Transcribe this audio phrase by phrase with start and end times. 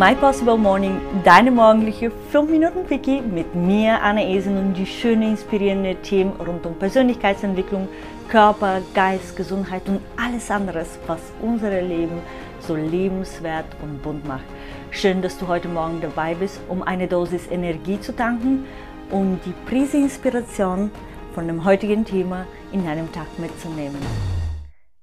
[0.00, 5.32] My Possible Morning, deine morgendliche 5 Minuten Quickie mit mir, Anna Esen und die schönen,
[5.32, 7.86] inspirierenden Themen rund um Persönlichkeitsentwicklung,
[8.30, 12.22] Körper, Geist, Gesundheit und alles anderes, was unser Leben
[12.60, 14.46] so lebenswert und bunt macht.
[14.90, 18.64] Schön, dass du heute Morgen dabei bist, um eine Dosis Energie zu tanken
[19.10, 20.90] und die Prise Inspiration
[21.34, 24.00] von dem heutigen Thema in deinem Tag mitzunehmen.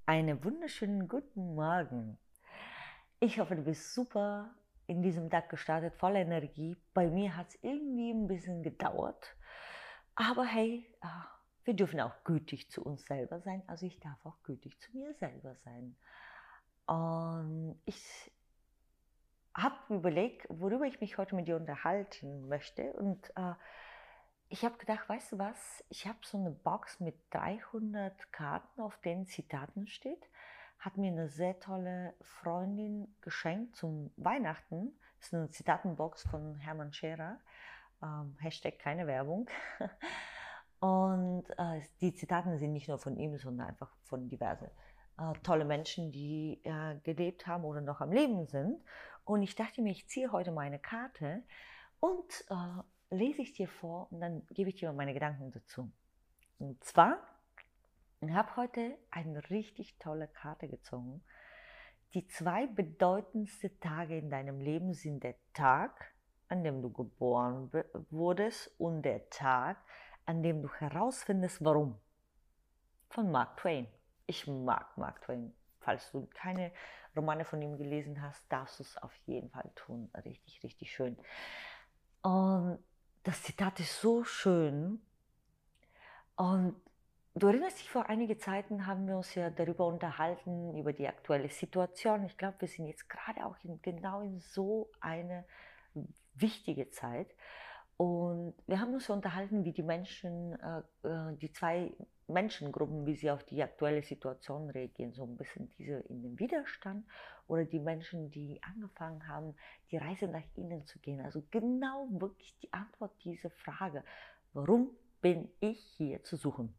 [0.07, 2.17] Einen wunderschönen guten Morgen.
[3.19, 4.49] Ich hoffe, du bist super
[4.87, 6.77] in diesem Tag gestartet, voller Energie.
[6.93, 9.35] Bei mir hat es irgendwie ein bisschen gedauert.
[10.15, 11.27] Aber hey, ah,
[11.65, 13.61] wir dürfen auch gütig zu uns selber sein.
[13.67, 15.95] Also ich darf auch gütig zu mir selber sein.
[16.85, 18.31] Und ich
[19.53, 22.93] habe überlegt, worüber ich mich heute mit dir unterhalten möchte.
[22.93, 23.53] Und äh,
[24.47, 25.83] ich habe gedacht, weißt du was?
[25.89, 30.29] Ich habe so eine Box mit 300 Karten, auf denen Zitaten steht
[30.79, 34.97] hat mir eine sehr tolle Freundin geschenkt zum Weihnachten.
[35.17, 37.39] Das ist eine Zitatenbox von Hermann Scherer.
[38.01, 39.49] Ähm, Hashtag keine Werbung.
[40.79, 44.69] Und äh, die Zitaten sind nicht nur von ihm, sondern einfach von diversen
[45.17, 48.79] äh, tolle Menschen, die äh, gelebt haben oder noch am Leben sind.
[49.25, 51.43] Und ich dachte mir, ich ziehe heute meine Karte
[51.99, 55.91] und äh, lese ich dir vor und dann gebe ich dir meine Gedanken dazu.
[56.59, 57.19] Und zwar
[58.21, 61.23] ich habe heute eine richtig tolle Karte gezogen.
[62.13, 66.13] Die zwei bedeutendsten Tage in deinem Leben sind der Tag,
[66.47, 67.69] an dem du geboren
[68.09, 69.77] wurdest und der Tag,
[70.25, 71.99] an dem du herausfindest, warum.
[73.09, 73.87] Von Mark Twain.
[74.25, 75.53] Ich mag Mark Twain.
[75.79, 76.71] Falls du keine
[77.15, 80.09] Romane von ihm gelesen hast, darfst du es auf jeden Fall tun.
[80.25, 81.17] Richtig, richtig schön.
[82.21, 82.79] Und
[83.23, 85.01] das Zitat ist so schön.
[86.35, 86.75] Und
[87.37, 91.49] Du erinnerst dich, vor einigen Zeiten haben wir uns ja darüber unterhalten, über die aktuelle
[91.49, 92.25] Situation.
[92.25, 95.45] Ich glaube, wir sind jetzt gerade auch in, genau in so eine
[96.33, 97.27] wichtige Zeit.
[97.95, 101.93] Und wir haben uns unterhalten, wie die Menschen, äh, äh, die zwei
[102.27, 105.13] Menschengruppen, wie sie auf die aktuelle Situation reagieren.
[105.13, 107.05] So ein bisschen diese in den Widerstand
[107.47, 109.53] oder die Menschen, die angefangen haben,
[109.91, 111.21] die Reise nach innen zu gehen.
[111.21, 114.03] Also genau wirklich die Antwort dieser Frage,
[114.53, 114.89] warum
[115.21, 116.73] bin ich hier zu suchen?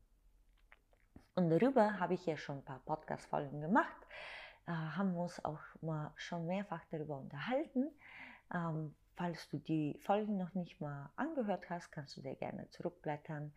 [1.38, 3.96] Und darüber habe ich ja schon ein paar Podcast-Folgen gemacht,
[4.66, 7.92] äh, haben uns auch mal schon mehrfach darüber unterhalten.
[8.52, 13.52] Ähm, falls du die Folgen noch nicht mal angehört hast, kannst du dir gerne zurückblättern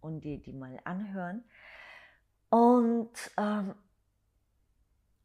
[0.00, 1.44] und dir die mal anhören.
[2.48, 3.74] Und ähm,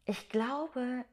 [0.04, 1.06] ich glaube,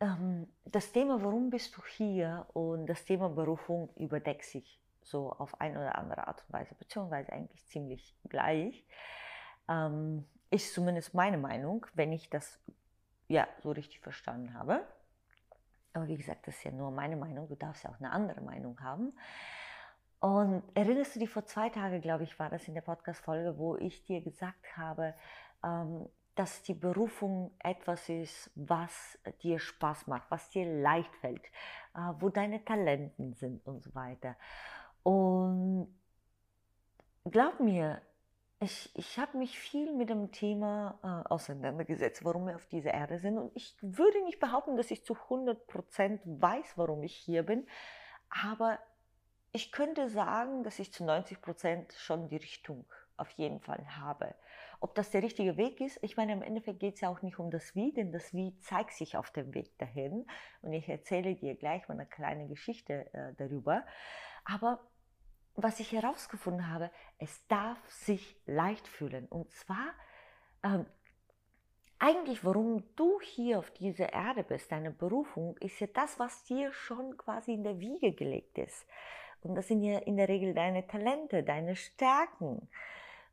[0.00, 5.58] ähm, das Thema, warum bist du hier und das Thema Berufung überdeckt sich so auf
[5.62, 8.84] eine oder andere Art und Weise, beziehungsweise eigentlich ziemlich gleich.
[9.68, 12.60] Ähm, ist zumindest meine Meinung, wenn ich das
[13.28, 14.86] ja so richtig verstanden habe.
[15.94, 17.48] Aber wie gesagt, das ist ja nur meine Meinung.
[17.48, 19.12] Du darfst ja auch eine andere Meinung haben.
[20.20, 23.76] Und erinnerst du dich, vor zwei Tagen, glaube ich, war das in der Podcast-Folge, wo
[23.76, 25.14] ich dir gesagt habe,
[25.64, 31.44] ähm, dass die Berufung etwas ist, was dir Spaß macht, was dir leicht fällt,
[31.94, 34.36] äh, wo deine Talenten sind und so weiter.
[35.02, 35.94] Und
[37.24, 38.00] glaub mir,
[38.62, 43.18] ich, ich habe mich viel mit dem Thema äh, auseinandergesetzt, warum wir auf dieser Erde
[43.18, 43.36] sind.
[43.36, 47.66] Und ich würde nicht behaupten, dass ich zu 100% weiß, warum ich hier bin.
[48.30, 48.78] Aber
[49.52, 52.86] ich könnte sagen, dass ich zu 90% schon die Richtung
[53.16, 54.34] auf jeden Fall habe.
[54.80, 57.38] Ob das der richtige Weg ist, ich meine, im Endeffekt geht es ja auch nicht
[57.38, 60.26] um das Wie, denn das Wie zeigt sich auf dem Weg dahin.
[60.62, 63.84] Und ich erzähle dir gleich mal eine kleine Geschichte äh, darüber.
[64.44, 64.80] Aber
[65.54, 69.26] was ich herausgefunden habe, es darf sich leicht fühlen.
[69.26, 69.92] Und zwar
[70.62, 70.86] ähm,
[71.98, 76.72] eigentlich, warum du hier auf dieser Erde bist, deine Berufung, ist ja das, was dir
[76.72, 78.86] schon quasi in der Wiege gelegt ist.
[79.42, 82.68] Und das sind ja in der Regel deine Talente, deine Stärken.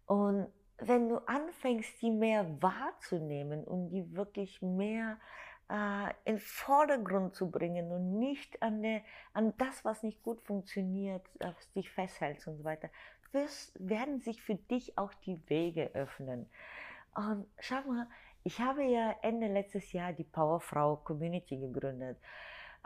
[0.05, 5.19] Und wenn du anfängst, die mehr wahrzunehmen und die wirklich mehr
[5.69, 9.01] in den Vordergrund zu bringen und nicht an, der,
[9.33, 12.89] an das, was nicht gut funktioniert, auf dich festhältst und so weiter,
[13.31, 16.49] wirst, werden sich für dich auch die Wege öffnen.
[17.15, 18.07] Und schau mal,
[18.43, 22.17] ich habe ja Ende letztes Jahr die Powerfrau Community gegründet,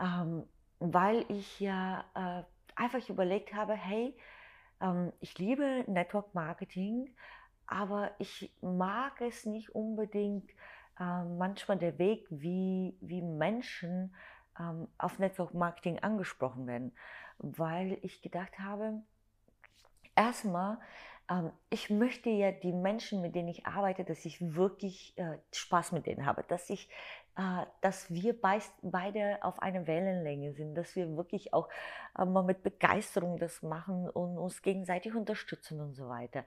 [0.00, 0.44] ähm,
[0.78, 2.42] weil ich ja äh,
[2.74, 4.14] einfach überlegt habe, hey,
[4.80, 7.14] ähm, ich liebe Network Marketing,
[7.66, 10.50] aber ich mag es nicht unbedingt,
[11.00, 14.14] ähm, manchmal der Weg, wie, wie Menschen
[14.58, 16.92] ähm, auf Network Marketing angesprochen werden,
[17.38, 19.02] weil ich gedacht habe,
[20.14, 20.78] erstmal,
[21.70, 26.06] ich möchte ja die Menschen, mit denen ich arbeite, dass ich wirklich äh, Spaß mit
[26.06, 26.90] denen habe, dass ich
[27.36, 31.68] äh, dass wir beide auf einer Wellenlänge sind, dass wir wirklich auch
[32.16, 36.44] äh, mal mit Begeisterung das machen und uns gegenseitig unterstützen und so weiter.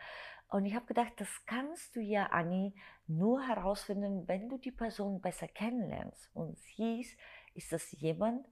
[0.47, 2.74] Und ich habe gedacht, das kannst du ja, Anni,
[3.06, 7.19] nur herausfinden, wenn du die Person besser kennenlernst und siehst,
[7.53, 8.47] ist das jemand,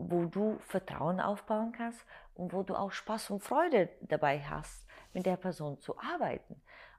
[0.00, 2.04] wo du Vertrauen aufbauen kannst
[2.34, 6.54] und wo du auch Spaß und Freude dabei hast, mit der Person zu arbeiten.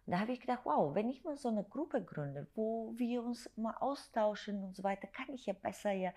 [0.06, 3.24] Und da habe ich gedacht, wow, wenn ich mal so eine Gruppe gründe, wo wir
[3.24, 6.12] uns mal austauschen und so weiter, kann ich ja besser ja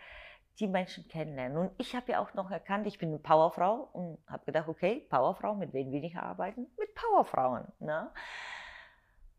[0.58, 1.56] die Menschen kennenlernen.
[1.58, 5.06] Und ich habe ja auch noch erkannt, ich bin eine Powerfrau und habe gedacht, okay,
[5.10, 6.66] Powerfrau, mit wem will ich arbeiten?
[6.78, 7.66] Mit Powerfrauen.
[7.80, 8.10] Ne?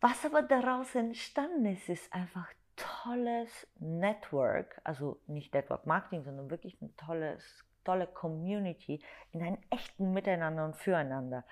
[0.02, 6.80] Was aber daraus entstanden ist, ist einfach tolles Network, also nicht Network Marketing, sondern wirklich
[6.82, 9.02] ein tolles, tolle Community
[9.32, 11.46] in einem echten Miteinander und Füreinander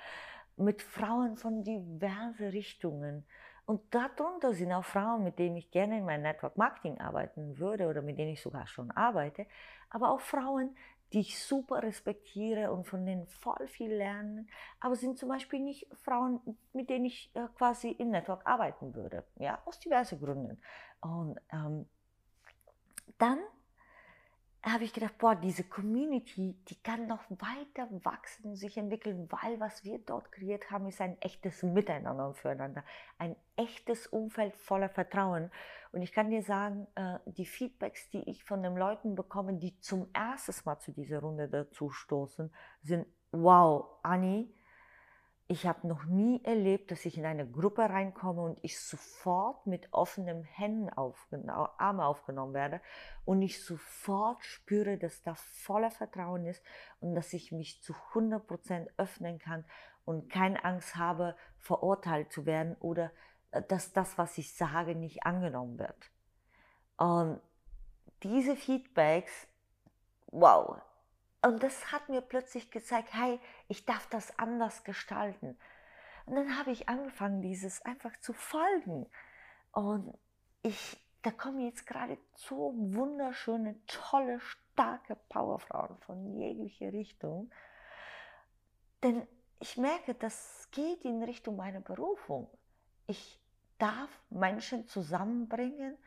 [0.58, 3.26] mit Frauen von diversen Richtungen.
[3.66, 7.88] Und darunter sind auch Frauen, mit denen ich gerne in meinem Network Marketing arbeiten würde
[7.88, 9.46] oder mit denen ich sogar schon arbeite,
[9.90, 10.76] aber auch Frauen,
[11.14, 14.50] die ich super respektiere und von denen voll viel lernen,
[14.80, 16.42] aber sind zum Beispiel nicht Frauen,
[16.74, 20.60] mit denen ich äh, quasi im Network arbeiten würde, ja, aus diversen Gründen.
[21.02, 21.86] Und ähm,
[23.20, 23.40] dann
[24.72, 29.60] habe ich gedacht, boah, diese Community, die kann noch weiter wachsen und sich entwickeln, weil
[29.60, 32.84] was wir dort kreiert haben, ist ein echtes Miteinander und füreinander,
[33.18, 35.52] ein echtes Umfeld voller Vertrauen.
[35.92, 39.78] Und ich kann dir sagen, äh, die Feedbacks, die ich von den Leuten bekomme, die
[39.82, 42.50] zum ersten Mal zu dieser Runde dazu stoßen,
[42.82, 44.50] sind, wow, Anni,
[45.48, 49.92] ich habe noch nie erlebt, dass ich in eine Gruppe reinkomme und ich sofort mit
[49.92, 52.82] offenen Händen aufgen Arme aufgenommen werde
[53.26, 56.64] und ich sofort spüre, dass da voller Vertrauen ist
[57.02, 59.66] und dass ich mich zu 100% öffnen kann
[60.06, 63.12] und keine Angst habe, verurteilt zu werden oder
[63.52, 66.12] äh, dass das, was ich sage, nicht angenommen wird.
[66.98, 67.42] Und
[68.24, 69.48] diese Feedbacks,
[70.28, 70.78] wow,
[71.44, 75.58] und das hat mir plötzlich gezeigt, hey, ich darf das anders gestalten.
[76.26, 79.08] Und dann habe ich angefangen, dieses einfach zu folgen.
[79.74, 80.18] Und
[80.62, 87.52] ich, da kommen jetzt gerade so wunderschöne, tolle, starke Powerfrauen von jeglicher Richtung.
[89.04, 89.28] Denn
[89.60, 92.50] ich merke, das geht in Richtung meiner Berufung.
[93.06, 93.42] Ich
[93.80, 95.98] darf Menschen zusammenbringen,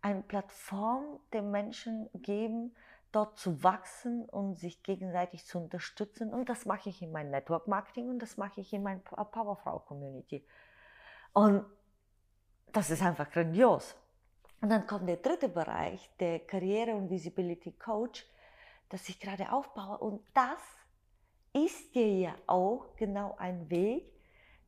[0.00, 2.74] eine Plattform den Menschen geben,
[3.16, 6.34] dort zu wachsen und sich gegenseitig zu unterstützen.
[6.34, 9.78] Und das mache ich in meinem Network Marketing und das mache ich in meiner Powerfrau
[9.78, 10.46] Community.
[11.32, 11.64] Und
[12.72, 13.96] das ist einfach grandios.
[14.60, 18.26] Und dann kommt der dritte Bereich, der Karriere- und Visibility Coach,
[18.90, 19.96] das ich gerade aufbaue.
[19.98, 20.60] Und das
[21.54, 24.12] ist dir ja auch genau ein Weg,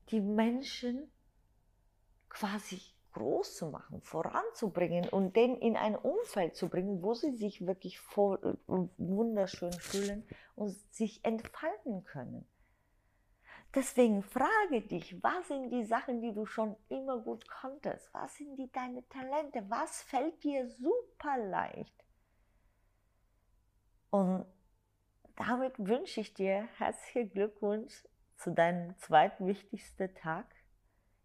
[0.09, 1.11] die Menschen
[2.31, 2.81] quasi
[3.19, 7.99] groß zu machen, voranzubringen und den in ein Umfeld zu bringen, wo sie sich wirklich
[7.99, 12.47] voll, äh, wunderschön fühlen und sich entfalten können.
[13.75, 18.12] Deswegen frage dich, was sind die Sachen, die du schon immer gut konntest?
[18.15, 19.62] Was sind die deine Talente?
[19.69, 22.04] Was fällt dir super leicht?
[24.11, 24.47] Und
[25.37, 28.04] damit wünsche ich dir herzlichen Glückwunsch
[28.37, 30.47] zu deinem zweitwichtigsten Tag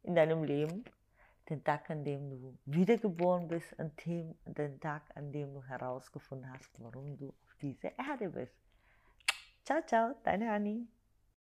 [0.03, 0.83] in deinem Leben
[1.49, 6.69] den Tag, an dem du wiedergeboren bist, dem, den Tag, an dem du herausgefunden hast,
[6.79, 8.55] warum du auf dieser Erde bist.
[9.65, 10.87] Ciao, ciao, deine Annie.